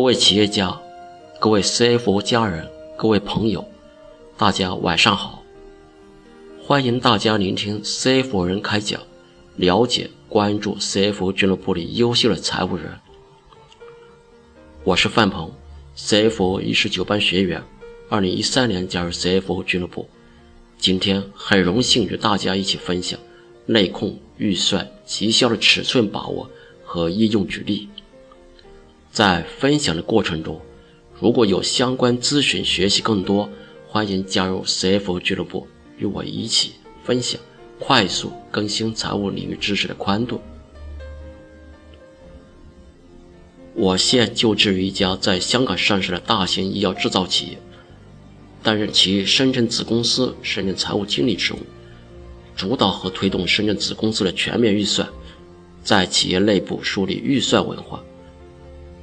[0.00, 0.80] 各位企业家、
[1.38, 3.62] 各位 CFO 家人、各位朋友，
[4.38, 5.44] 大家晚上好！
[6.64, 8.98] 欢迎大家聆听 CFO 人开讲，
[9.56, 12.98] 了解、关注 CFO 俱乐部里优秀的财务人。
[14.84, 15.52] 我是范鹏
[15.98, 17.62] ，CFO 一十九班学员，
[18.08, 20.08] 二零一三年加入 CFO 俱乐部。
[20.78, 23.20] 今天很荣幸与大家一起分享
[23.66, 26.48] 内控、预算、绩效的尺寸把握
[26.86, 27.86] 和应用举例。
[29.10, 30.60] 在分享的过程中，
[31.20, 33.50] 如果有相关咨询、学习更多，
[33.88, 35.66] 欢迎加入 CFO 俱乐部，
[35.98, 37.40] 与我一起分享
[37.80, 40.40] 快速更新财务领域知识的宽度。
[43.74, 47.58] 我现就职于一家在香港上市的大型医药制造企业，
[48.62, 51.58] 担任其深圳子公司深圳财务经理职务，
[52.54, 55.08] 主导和推动深圳子公司的全面预算，
[55.82, 58.00] 在企业内部树立预算文化。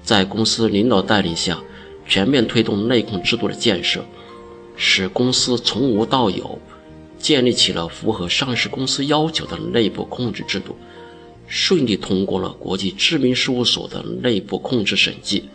[0.07, 1.61] 在公司领导带领下，
[2.07, 4.05] 全面推动内控制度的建设，
[4.77, 6.57] 使公司从无到有，
[7.19, 10.77] 建立起了符合上市公司要求的内部控制制度，
[11.45, 15.49] 顺利通过了国际知名事务所的内部控制审计。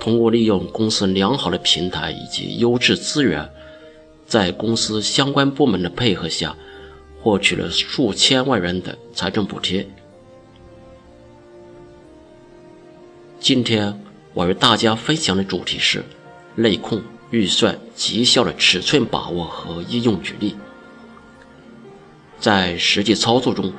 [0.00, 3.48] 通过利用公司良好的平台以及优质资源，
[4.26, 6.56] 在公司相关部门的配合下，
[7.20, 9.86] 获取了数千万元的财政补贴。
[13.42, 14.00] 今天
[14.34, 16.04] 我与大家分享的主题是
[16.54, 20.54] 内控、预算、绩效的尺寸把握和应用举例。
[22.38, 23.72] 在实际操作中，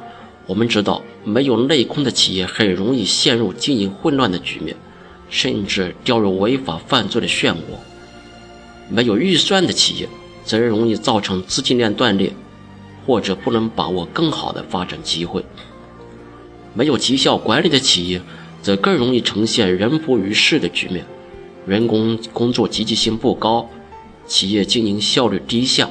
[0.47, 4.75] 我们知道，没有内控的企业很容易陷入经营混乱的局面，
[5.29, 7.77] 甚至掉入违法犯罪的漩涡；
[8.89, 10.09] 没有预算的企业，
[10.43, 12.33] 则容易造成资金链断裂，
[13.05, 15.41] 或者不能把握更好的发展机会；
[16.73, 18.21] 没有绩效管理的企业。
[18.63, 21.05] 则更容易呈现人不于事的局面，
[21.67, 23.69] 员工工作积极性不高，
[24.25, 25.89] 企业经营效率低下。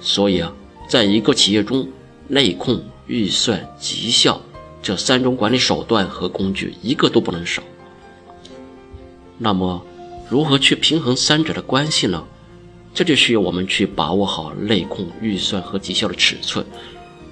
[0.00, 0.52] 所以啊，
[0.88, 1.88] 在一个企业中，
[2.26, 4.40] 内控、预算、绩效
[4.82, 7.62] 这三种管理手段和工具一个都不能少。
[9.38, 9.80] 那么，
[10.28, 12.24] 如何去平衡三者的关系呢？
[12.92, 16.64] 这就需要我们去把握好内控、预算和绩效的尺寸，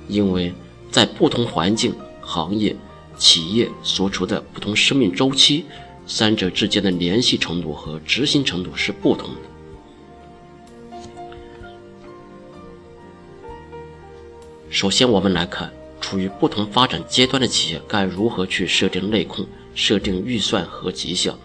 [0.06, 0.54] 因为
[0.90, 2.76] 在不同环境、行业。
[3.16, 5.64] 企业所处的不同生命周期，
[6.06, 9.40] 三者之间的联系程度和执行程度是不同的。
[14.70, 21.38] 首先，我们来看处于不同发展阶段的企业该如何去设定内控、设定预算和绩效。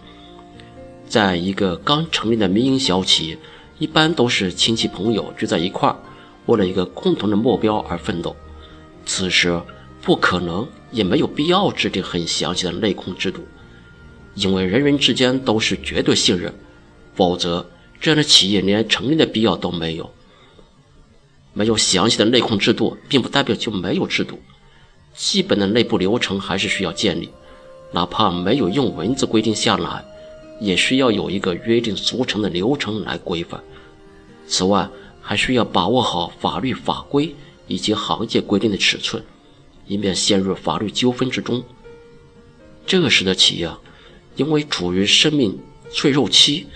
[1.06, 3.38] 在一个刚成立的民营小企业，
[3.78, 5.96] 一般都是亲戚朋友聚在一块儿，
[6.46, 8.34] 为了一个共同的目标而奋斗。
[9.06, 9.60] 此时，
[10.02, 10.66] 不可能。
[10.90, 13.46] 也没有必要制定很详细的内控制度，
[14.34, 16.52] 因为人人之间都是绝对信任，
[17.14, 17.68] 否则
[18.00, 20.10] 这样的企业连成立的必要都没有。
[21.52, 24.40] 没有详细的内控制度，并不代表就没有制度，
[25.14, 27.28] 基本的内部流程还是需要建立，
[27.92, 30.04] 哪怕没有用文字规定下来，
[30.60, 33.60] 也需要有一个约定俗成的流程来规范。
[34.46, 34.88] 此外，
[35.20, 37.34] 还需要把握好法律法规
[37.66, 39.22] 以及行业规定的尺寸。
[39.90, 41.64] 以免陷入法律纠纷之中。
[42.86, 43.68] 这时的企业，
[44.36, 45.58] 因为处于生命
[45.90, 46.66] 脆弱期，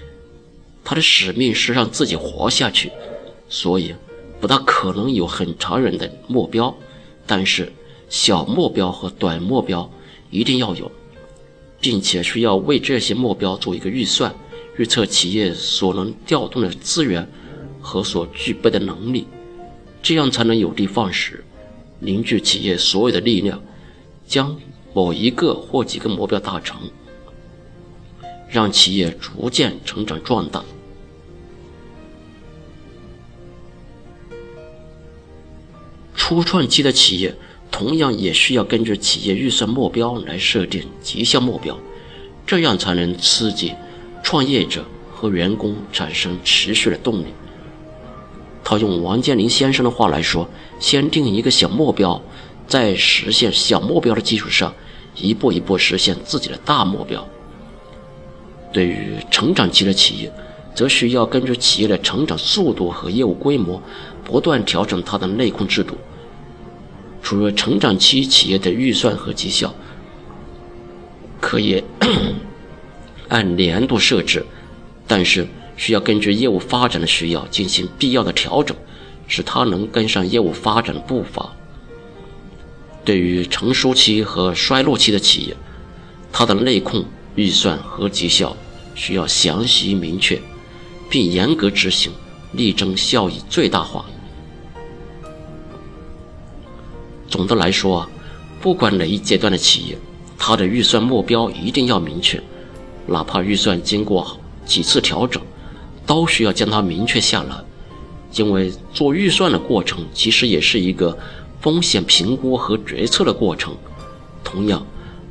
[0.83, 2.91] 他的使命是让自己活下去，
[3.49, 3.95] 所以
[4.41, 6.77] 不大可能有很长远的目标。
[7.25, 7.73] 但是
[8.09, 9.89] 小目标和短目标
[10.31, 10.91] 一定要有，
[11.81, 14.35] 并且需要为这些目标做一个预算，
[14.77, 17.31] 预测企业所能调动的资源
[17.81, 19.29] 和所具备的能力，
[20.03, 21.45] 这样才能有的放矢。
[22.05, 23.63] 凝聚企业所有的力量，
[24.27, 24.61] 将
[24.93, 26.79] 某一个或几个目标达成，
[28.49, 30.63] 让企业逐渐成长壮大。
[36.15, 37.35] 初创期的企业
[37.71, 41.79] 同样也需要根据企业预算目标来设定绩效目标，
[42.47, 43.75] 这样才能刺激
[44.23, 47.27] 创业者和员工产生持续的动力。
[48.65, 50.49] 套用王健林先生的话来说，
[50.81, 52.21] 先定一个小目标，
[52.67, 54.73] 在实现小目标的基础上，
[55.15, 57.29] 一步一步实现自己的大目标。
[58.73, 60.33] 对于成长期的企业，
[60.75, 63.81] 则需要根据企业的成长速度和业务规模，
[64.25, 65.95] 不断调整它的内控制度。
[67.23, 69.75] 除了成长期企业的预算和绩效，
[71.39, 71.85] 可以
[73.29, 74.45] 按年度设置，
[75.07, 75.47] 但是。
[75.77, 78.77] 需要根据业务发展的需要进行必要的调整，
[79.27, 81.53] 使它能跟上业务发展的步伐。
[83.05, 85.57] 对于成熟期和衰落期的企业，
[86.33, 87.05] 它的内控、
[87.35, 88.57] 预算和绩效
[88.95, 90.41] 需要详细明确，
[91.11, 92.13] 并严格执行，
[92.53, 94.05] 力争效益最大化。
[97.29, 98.09] 总的来说，
[98.61, 99.99] 不管哪一阶段的企业，
[100.39, 102.43] 它的预算目标一定要明确，
[103.07, 105.43] 哪怕预算经过几次调整，
[106.07, 107.57] 都需要将它明确下来。
[108.37, 111.17] 因为做预算的过程其实也是一个
[111.61, 113.73] 风险评估和决策的过程。
[114.43, 114.85] 同样，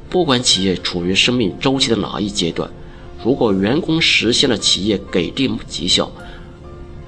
[0.10, 2.70] 不管企业处于生命周期的哪一阶段，
[3.24, 6.10] 如果员工实现了企业给定绩效，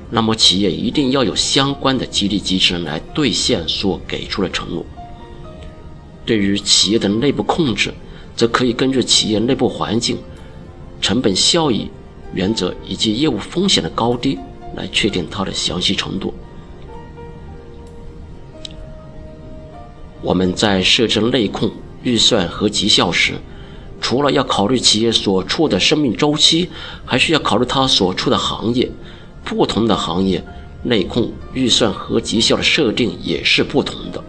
[0.09, 4.85] 那么企业一定要有相关的激励机制来兑现所给出的承诺。
[6.25, 7.93] 对于企业的内部控制，
[8.35, 10.17] 则可以根据企业内部环境、
[10.99, 11.89] 成本效益
[12.33, 14.39] 原则以及业务风险的高低。
[14.75, 16.33] 来确定它的详细程度。
[20.21, 21.71] 我们在设置内控、
[22.03, 23.35] 预算和绩效时，
[24.01, 26.69] 除了要考虑企业所处的生命周期，
[27.05, 28.91] 还需要考虑它所处的行业。
[29.45, 30.43] 不同的行业，
[30.83, 34.21] 内控、预算和绩效的设定也是不同的。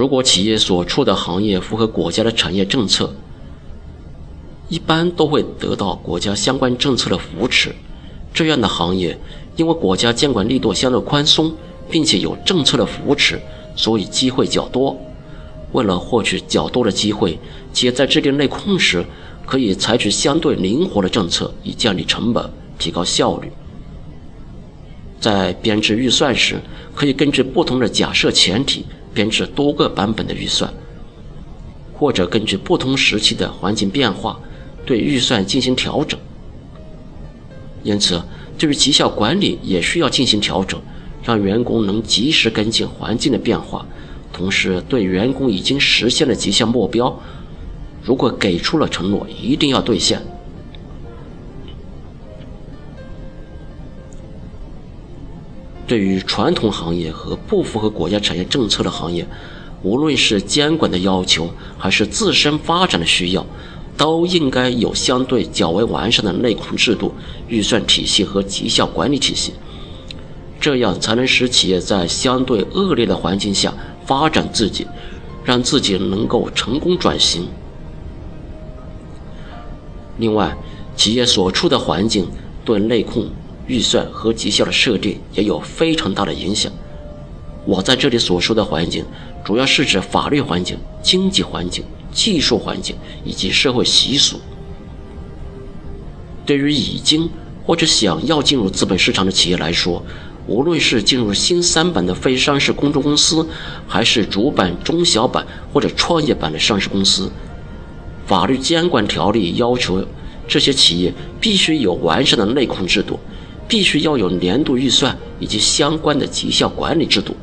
[0.00, 3.14] 如果企业所处的行业符合国家的产业政策，
[4.70, 7.74] 一般都会得到国家相关政策的扶持，
[8.32, 9.18] 这样的行业，
[9.56, 11.52] 因为国家监管力度相对宽松，
[11.90, 13.38] 并且有政策的扶持，
[13.76, 14.98] 所以机会较多。
[15.72, 17.38] 为了获取较多的机会，
[17.74, 19.04] 企业在制定内控时，
[19.44, 23.52] 可以采取相对灵活的政策，以降低成本，提高效率。
[25.20, 26.58] 在编制预算时，
[26.94, 30.72] 可以根据不同的假设前提，编制多个版本的预算，
[31.92, 34.40] 或者根据不同时期的环境变化。
[34.86, 36.18] 对预算进行调整，
[37.84, 38.20] 因此
[38.58, 40.80] 对于绩效管理也需要进行调整，
[41.22, 43.86] 让员工能及时跟进环境的变化，
[44.32, 47.14] 同时对员工已经实现了绩效目标，
[48.02, 50.20] 如果给出了承诺，一定要兑现。
[55.90, 59.26] 对于传统行业和不符合国家产业政策的行业，
[59.82, 63.44] 无论是监管的要求，还是自身发展的需要。
[63.96, 67.12] 都应该有相对较为完善的内控制度、
[67.48, 69.52] 预算体系和绩效管理体系，
[70.60, 73.74] 这样才能使企业在相对恶劣的环境下
[74.06, 74.86] 发展自己，
[75.44, 77.48] 让自己能够成功转型。
[80.18, 80.56] 另外，
[80.94, 82.28] 企业所处的环境
[82.64, 83.28] 对内控、
[83.70, 86.72] 预算和绩效的设定也有非常大的影响。
[87.64, 89.04] 我在这里所说的环境，
[89.44, 91.84] 主要是指法律环境、经济环境。
[92.12, 94.40] 技术环境以及社会习俗，
[96.44, 97.30] 对于已经
[97.64, 100.02] 或者想要进入资本市场的企业来说，
[100.48, 103.46] 无论是进入新三板的非上市公众公司，
[103.86, 107.30] 还是主板、中小板或者创业板的上市公司，
[108.26, 110.04] 法律监管条例要求
[110.48, 113.20] 这些企业必须有完善的内控制度，
[113.70, 117.34] 必须要有年度预算以及相关的绩效管理制度。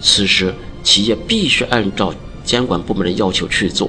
[0.00, 0.52] 此时。
[0.84, 2.12] 企业必须按照
[2.44, 3.88] 监管部门的要求去做，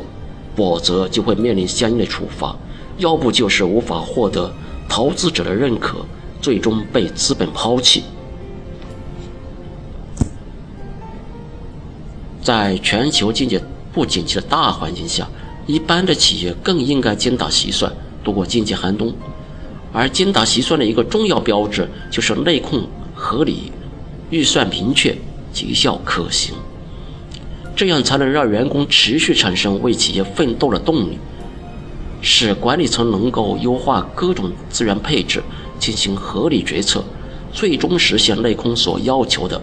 [0.55, 2.55] 否则就会面临相应的处罚，
[2.97, 4.49] 要不就是无法获得
[4.87, 6.05] 投资者的认可，
[6.41, 8.05] 最终被资本抛弃。
[12.41, 13.59] 在全球经济
[13.91, 15.27] 不景气的大环境下，
[15.67, 17.91] 一般的企业更应该精打细算，
[18.25, 19.13] 度过经济寒冬。
[19.93, 23.71] 而精打细算的一个重要标志就是内控合理，
[24.29, 25.15] 预算明确，
[25.53, 26.53] 绩效可行。
[27.77, 31.17] 这样才能让员工持续产生为企业奋斗的动力，
[32.21, 35.41] 使管理层能够优化各种资源配置，
[35.79, 37.03] 进行合理决策，
[37.53, 39.61] 最终实现内控所要求的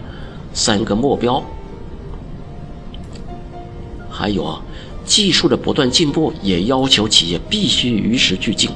[0.51, 1.43] 三个目标。
[4.09, 4.61] 还有啊，
[5.05, 8.69] 技术的不断进步也要求企业必须与时俱进，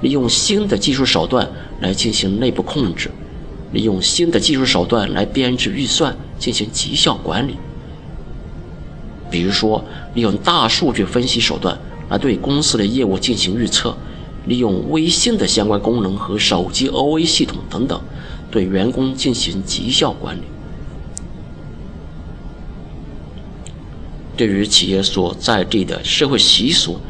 [0.00, 1.48] 利用新的技术手段
[1.80, 3.10] 来进行内部控制，
[3.72, 7.56] 利用新的技术手段来编制预算，进行绩效管理。
[9.30, 11.76] 比如说，利用大数据分析手段
[12.08, 13.96] 来对公司的业务进行预测，
[14.46, 18.00] 利用微信的相关功能和手机 OA 系统等等，
[18.50, 20.42] 对员工进行绩效管理。
[24.36, 27.00] 对于企业所在地的社会习俗，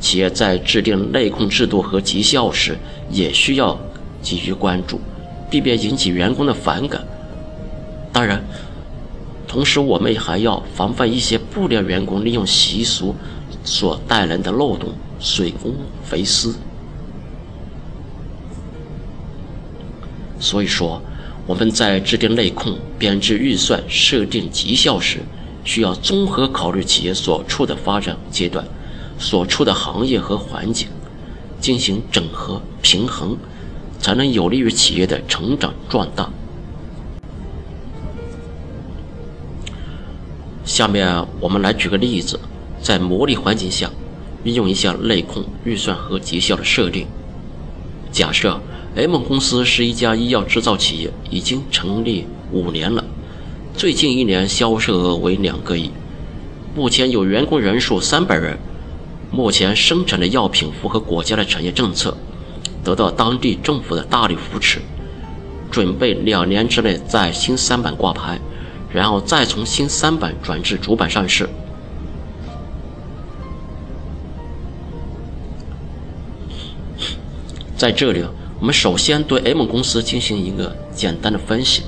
[0.00, 2.76] 企业在制定内控制度和绩效时，
[3.10, 3.78] 也需要
[4.22, 5.00] 给予关注，
[5.50, 7.02] 避免引起员工的反感。
[8.12, 8.42] 当然。
[9.44, 13.14] 同时，我们还要防范一些不良员工利用习俗
[13.62, 16.54] 所带来的漏洞，水公肥私。
[20.40, 21.02] 所以说，
[21.46, 25.18] 我们在制定内控、编制预算、设定绩效时，
[25.64, 28.66] 需要综合考虑企业所处的发展阶段、
[29.18, 30.88] 所处的行业和环境，
[31.60, 33.36] 进行整合平衡，
[33.98, 36.28] 才能有利于企业的成长壮大。
[40.64, 42.38] 下面我们来举个例子，
[42.80, 43.90] 在模拟环境下，
[44.44, 47.06] 运用一下内控、预算和绩效的设定。
[48.10, 48.60] 假设。
[48.94, 53.02] M 公司是一家医药制造企业，已经成立五年了，
[53.74, 55.90] 最近一年销售额为两个亿，
[56.74, 58.56] 目前有员工人数三百人，
[59.30, 62.16] 目前生产的药品符合国家的产业政策，
[62.84, 64.80] 得到当地政府的大力扶持，
[65.70, 68.38] 准备两年之内在新三板挂牌，
[68.92, 71.48] 然后再从新三板转至主板上市。
[77.76, 78.24] 在这里。
[78.60, 81.82] 我们首先对 M 公司进行一个简单的分析。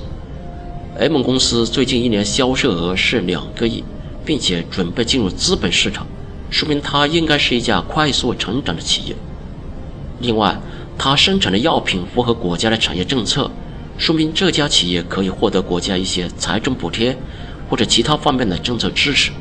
[0.97, 3.83] M 公司最近一年销售额是两个亿，
[4.23, 6.07] 并且准备进入资本市场，
[6.49, 9.15] 说明它应该是一家快速成长的企业。
[10.21, 10.57] 另外，
[10.97, 13.51] 它生产的药品符合国家的产业政策，
[13.97, 17.17] 说明这家企业可以获得国家一些财政补贴
[17.69, 19.31] 或者其他方面的政策支持。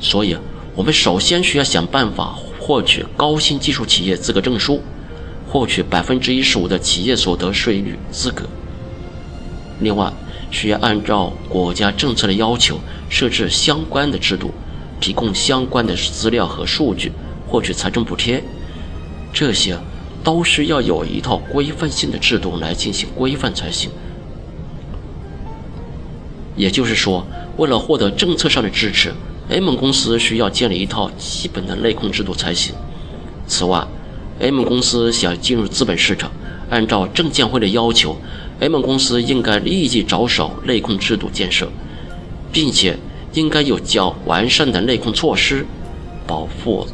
[0.00, 0.38] 所以，
[0.74, 4.80] 我们首先需要想办法获取高新技术企业资格证书。
[5.48, 8.44] 获取百分之一十五的企业所得税率资格。
[9.80, 10.12] 另外，
[10.50, 12.78] 需要按照国家政策的要求
[13.08, 14.50] 设置相关的制度，
[15.00, 17.12] 提供相关的资料和数据，
[17.46, 18.42] 获取财政补贴。
[19.32, 19.78] 这些
[20.24, 23.90] 都是要有一套规范性的制度来进行规范才行。
[26.56, 27.26] 也就是说，
[27.58, 29.12] 为了获得政策上的支持
[29.50, 32.74] ，M 公司需要建立一套基本的内控制度才行。
[33.46, 33.86] 此外
[34.40, 36.32] ，M 公司想进入资本市场，
[36.70, 38.16] 按照证监会的要求
[38.60, 41.68] ，M 公司应该立即着手内控制度建设，
[42.52, 42.98] 并且
[43.32, 45.66] 应该有较完善的内控措施，
[46.26, 46.86] 保护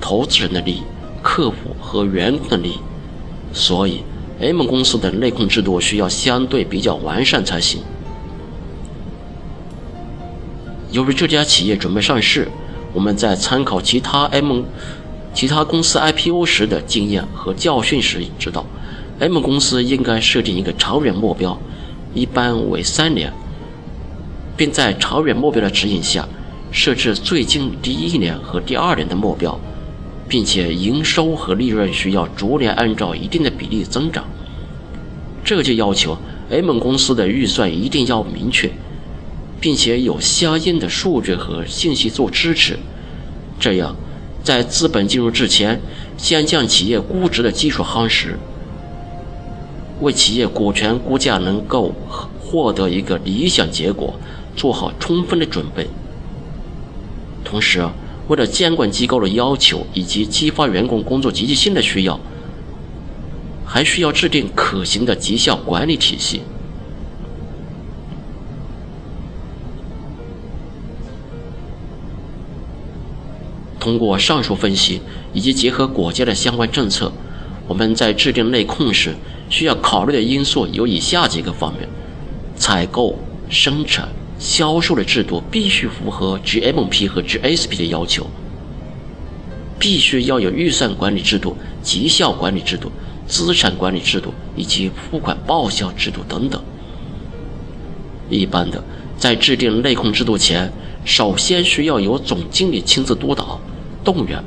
[0.00, 0.82] 投资人的利益、
[1.22, 2.78] 客户和员工的利益。
[3.52, 4.02] 所以
[4.40, 7.80] ，M 公司的内控制度需要相对比较完善才行。
[10.92, 12.48] 由于这家企业准备上市，
[12.92, 14.62] 我们在参考其他 M。
[15.34, 18.64] 其他公司 IPO 时的经验和教训时，知道
[19.18, 21.58] M 公司应该设定一个长远目标，
[22.14, 23.32] 一般为三年，
[24.56, 26.28] 并在长远目标的指引下，
[26.70, 29.58] 设置最近第一年和第二年的目标，
[30.28, 34.24] 并且营收和利润需要逐年按照一定的比例增长。
[35.42, 36.18] 这就要求
[36.50, 38.70] M 公司的预算一定要明确，
[39.58, 42.78] 并且有相应的数据和信息做支持，
[43.58, 43.96] 这样。
[44.42, 45.80] 在资本进入之前，
[46.16, 48.38] 先将企业估值的基础夯实，
[50.00, 51.92] 为企业股权估价能够
[52.40, 54.14] 获得一个理想结果
[54.54, 55.86] 做好充分的准备。
[57.44, 57.88] 同时，
[58.28, 62.18] 为了监管机构的要求以及激发员工工作积极性的需要，
[63.64, 66.42] 还需要制定可行的绩效管理体系。
[73.78, 75.00] 通过上述分析，
[75.32, 77.12] 以及结合国家的相关政策，
[77.68, 79.14] 我们在制定内控时
[79.48, 81.88] 需要考虑的因素有以下几个方面：
[82.56, 88.26] 采购、生产、销售的制度必须符合 GMP 和 GSP 的要求，
[89.78, 92.90] 必须要有预算管理制度、绩效管理制度、
[93.26, 96.62] 资产管理制度以及付款报销制度等等。
[98.28, 98.82] 一般的，
[99.16, 100.72] 在制定内控制度前，
[101.04, 103.60] 首先需要由总经理亲自督导。
[104.02, 104.42] 动员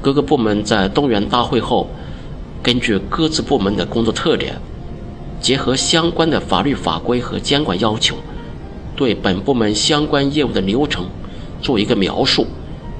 [0.00, 1.88] 各个部门在动员大会后，
[2.64, 4.58] 根据各自部门的工作特点，
[5.38, 8.16] 结合相关的法律法规和监管要求，
[8.96, 11.04] 对本部门相关业务的流程
[11.60, 12.46] 做一个描述，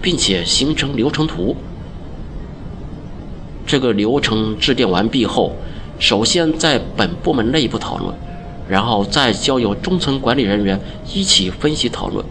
[0.03, 1.57] 并且形成流程图。
[3.67, 5.57] 这个流程制定完毕后，
[5.99, 8.15] 首先在本部门内部讨论，
[8.69, 10.79] 然后再交由中层管理人员
[11.15, 12.23] 一起分析讨论。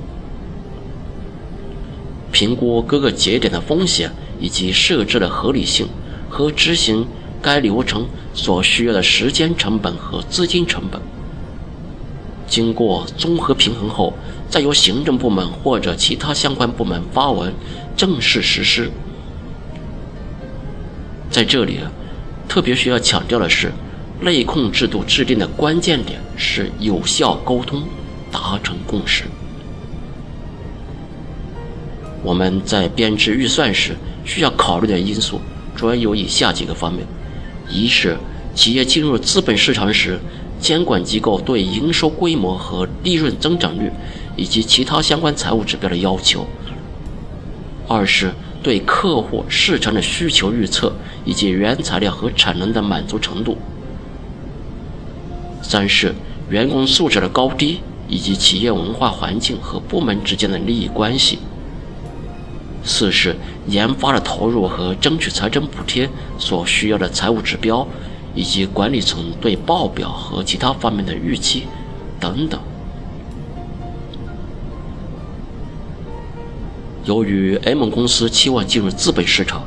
[2.31, 5.87] 评估各个节点的风险以及设置的合理性
[6.29, 7.07] 和执行
[7.43, 10.99] 该流程所需要的时间成本和资金成本。
[12.47, 14.13] 经过综合平衡后，
[14.49, 17.53] 再由行政部门或者其他相关部门发文
[17.97, 18.89] 正式实施。
[21.29, 21.79] 在这里，
[22.47, 23.71] 特别需要强调的是，
[24.21, 27.83] 内控制度制定的关键点是有效沟通，
[28.31, 29.25] 达成共识。
[32.23, 35.41] 我们在编制预算时需要考虑的因素
[35.75, 37.05] 主要有以下几个方面：
[37.69, 38.17] 一是
[38.53, 40.19] 企业进入资本市场时，
[40.59, 43.91] 监管机构对营收规模和利润增长率
[44.35, 46.45] 以及其他相关财务指标的要求；
[47.87, 50.93] 二是对客户市场的需求预测
[51.25, 53.57] 以及原材料和产能的满足程度；
[55.61, 56.13] 三是
[56.49, 61.37] 员工素质的高低以及企业文化环境和部门之间的利益关系；
[62.83, 63.35] 四是
[63.67, 67.87] 研发的投入和争取财政补贴所需要的财务指标。
[68.35, 71.67] 以及管理层对报表和其他方面的预期
[72.19, 72.59] 等等。
[77.05, 79.63] 由于 M 公司期望进入资本市场，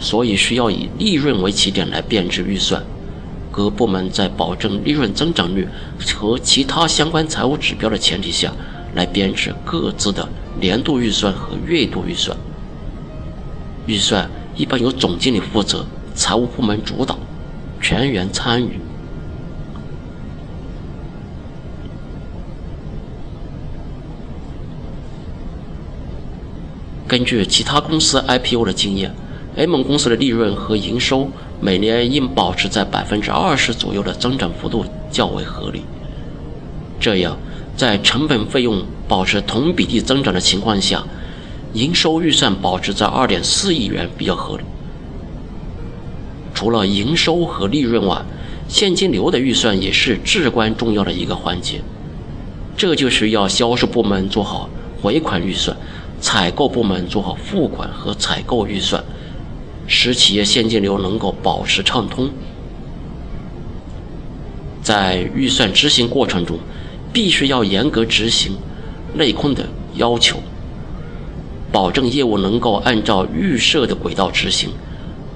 [0.00, 2.82] 所以需要以利润为起点来编制预算。
[3.52, 5.68] 各部门在保证利润增长率
[6.16, 8.52] 和其他相关财务指标的前提下，
[8.96, 10.28] 来编制各自的
[10.60, 12.36] 年度预算和月度预算。
[13.88, 17.18] 预算一般由总经理负责，财务部门主导。
[17.80, 18.78] 全员参与。
[27.06, 29.14] 根据其他公司 IPO 的经验
[29.56, 31.30] ，M 公司的利润和营收
[31.60, 35.84] 每年应保持在百分之二十左右的增长幅度较为合理。
[37.00, 37.38] 这样，
[37.76, 41.04] 在成本费用保持同比例增长的情况下，
[41.78, 44.64] 营收预算保持在二点四亿元比较合理。
[46.52, 48.20] 除了营收和利润外，
[48.66, 51.80] 现金流的预算也是至关重要的一个环节。
[52.76, 54.68] 这就需要销售部门做好
[55.00, 55.76] 回款预算，
[56.20, 59.04] 采购部门做好付款和采购预算，
[59.86, 62.28] 使企业现金流能够保持畅通。
[64.82, 66.58] 在预算执行过程中，
[67.12, 68.56] 必须要严格执行
[69.14, 70.38] 内控的要求，
[71.72, 74.70] 保证业务能够按照预设的轨道执行。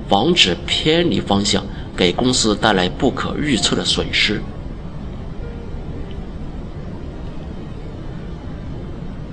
[0.09, 1.65] 防止偏离方向，
[1.97, 4.43] 给公司带来不可预测的损失。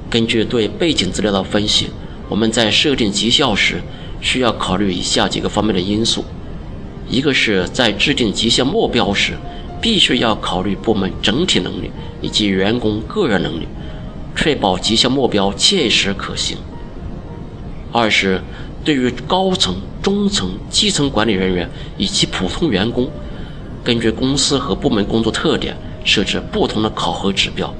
[0.09, 1.87] 根据对背景资料的分析，
[2.29, 3.81] 我们在设定绩效时，
[4.21, 6.23] 需要考虑以下几个方面的因素：
[7.09, 9.33] 一个是在制定绩效目标时，
[9.81, 13.67] 必须要考虑部门整体能力以及员工个人能力，
[14.33, 16.57] 确保绩效目标切实可行；
[17.91, 18.41] 二是。
[18.81, 23.09] 对于高层、中层、基层管理人员以及普通员工，
[23.83, 25.75] 根据公司和部门工作特点
[26.05, 27.71] 设置不同的考核指标。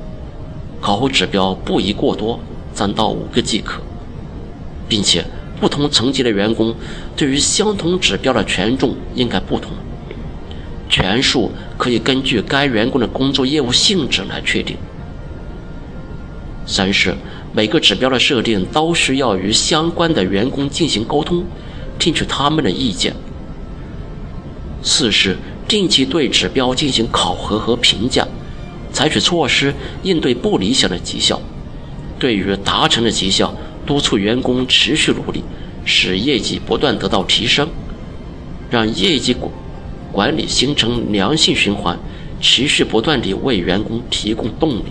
[0.82, 2.38] 考核指标不宜过多，
[2.74, 3.82] 三到五个即可，
[4.90, 5.26] 并且
[5.62, 6.76] 不同层级的员工
[7.16, 9.72] 对于相同指标的权重应该不同。
[10.90, 14.76] 权数可以根据该员工的工作业务性质来确定。
[16.66, 17.16] 三是。
[17.52, 21.44] 每个指标的设定都需要与相关的员工进行沟通，
[21.98, 23.16] 听取他们的意见。
[24.84, 28.28] 四是定期对指标进行考核和评价，
[28.94, 31.42] 采取措施应对不理想的绩效。
[32.20, 33.54] 对于达成的绩效，
[33.86, 35.44] 督促员工持续努力，
[35.84, 37.68] 使业绩不断得到提升，
[38.70, 39.52] 让业绩管
[40.12, 41.98] 管理形成良性循环，
[42.40, 44.86] 持续不断地为员工提供动力。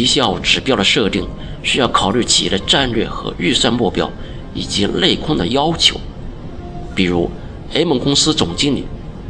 [0.00, 1.28] 绩效指标的设定
[1.62, 4.10] 需要考虑企业的战略和预算目标，
[4.54, 6.00] 以及内控的要求。
[6.94, 7.30] 比如
[7.74, 8.86] ，M 公司总经理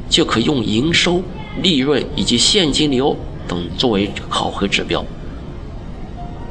[0.08, 1.24] 就可用营收、
[1.60, 3.16] 利润以及现金流
[3.48, 5.04] 等作为考核指标，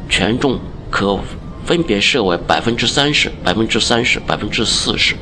[0.10, 0.60] 权重
[0.92, 1.18] 可
[1.66, 5.16] 分别设为百分之三十、百分之三十、百分之四十。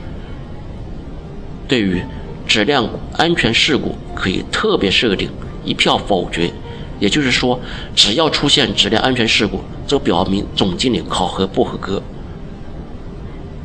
[1.68, 2.02] 对于
[2.48, 5.30] 质量安全事故，可以特别设定
[5.64, 6.52] 一票否决。
[7.00, 7.60] 也就是说，
[7.96, 12.02] 只要出现质量安全事故，则表明总经理考核不合格。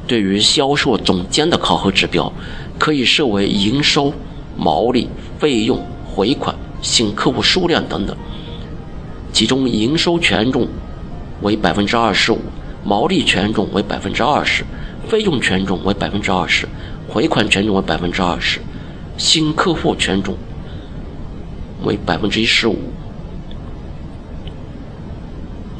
[0.06, 2.30] 对于销售总监的考核指标，
[2.78, 4.12] 可以设为营收、
[4.56, 8.14] 毛利、费用、回款、新客户数量等等。
[9.32, 10.68] 其中，营收权重
[11.40, 12.38] 为百分之二十五，
[12.84, 14.64] 毛利权重为百分之二十，
[15.08, 16.68] 费用权重为百分之二十，
[17.08, 18.60] 回款权重为百分之二十，
[19.16, 20.36] 新客户权重
[21.84, 22.76] 为百分之一十五。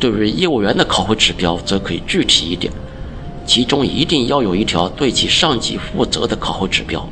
[0.03, 2.73] 对于业务员的考核指标，则可以具体一点，
[3.47, 7.09] 其中一定要有一条对其上级负责的考核指标，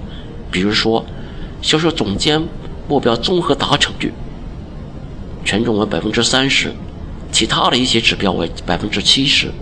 [0.50, 1.04] 比如说，
[1.62, 2.42] 销售总监
[2.88, 4.12] 目标综合达成率，
[5.44, 6.72] 权重为百分之三十，
[7.30, 9.52] 其他的一些指标为百分之七十，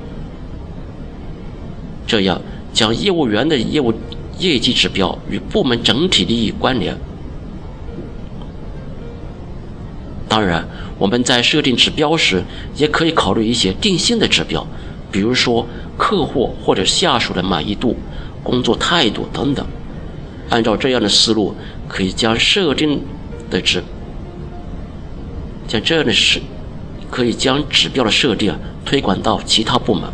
[2.06, 2.40] 这样
[2.72, 3.92] 将业务员的业务
[4.38, 6.96] 业绩指标与部门整体利益关联。
[10.28, 10.66] 当然。
[10.98, 12.42] 我们在设定指标时，
[12.74, 14.66] 也可以考虑一些定性的指标，
[15.12, 15.64] 比如说
[15.96, 17.96] 客户或者下属的满意度、
[18.42, 19.64] 工作态度等等。
[20.50, 21.54] 按照这样的思路，
[21.86, 23.00] 可以将设定
[23.48, 23.80] 的指，
[25.68, 26.40] 将这样的事，
[27.10, 28.52] 可以将指标的设定
[28.84, 30.10] 推广到其他部门。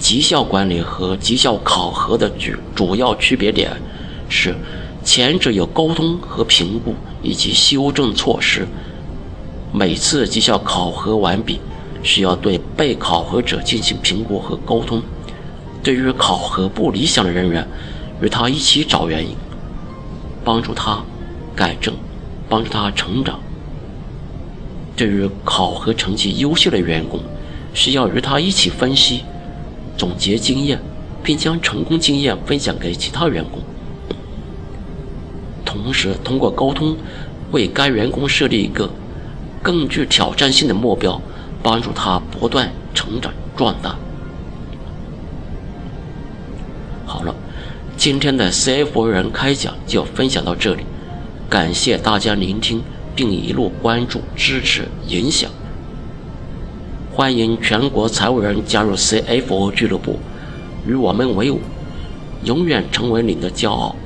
[0.00, 3.70] 绩效管理和绩效考核的主主要区别点
[4.28, 4.54] 是，
[5.04, 8.66] 前者有沟通和评估以及修正措施。
[9.72, 11.60] 每次绩效考核完毕，
[12.02, 15.02] 需要对被考核者进行评估和沟通。
[15.82, 17.66] 对于考核不理想的人员，
[18.20, 19.34] 与他一起找原因，
[20.44, 21.02] 帮助他
[21.54, 21.94] 改正，
[22.48, 23.38] 帮助他成长。
[24.96, 27.20] 对于考核成绩优秀的员工，
[27.72, 29.22] 需要与他一起分析。
[29.96, 30.80] 总结经验，
[31.22, 33.60] 并将成功经验分享给其他员工。
[35.88, 36.94] 同时，通过沟通，
[37.50, 38.90] 为该员工设立一个
[39.62, 41.18] 更具挑战性的目标，
[41.62, 43.96] 帮助他不断成长壮大。
[47.06, 47.34] 好了，
[47.96, 50.82] 今天的 CFO 人开讲就分享到这里，
[51.48, 52.82] 感谢大家聆听
[53.16, 55.50] 并一路关注、支持、影响。
[57.14, 60.18] 欢迎全国财务人加入 CFO 俱乐部，
[60.86, 61.60] 与我们为伍，
[62.44, 63.96] 永远成为你的骄傲。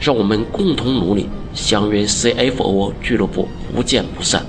[0.00, 4.44] 让我们共同努力，相约 CFO 俱乐部，不见不散。